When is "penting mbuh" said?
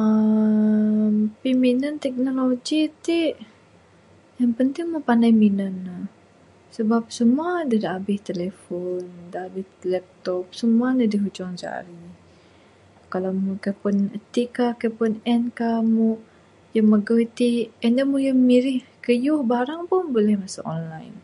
4.58-5.04